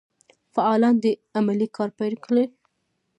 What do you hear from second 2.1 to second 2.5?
کړي.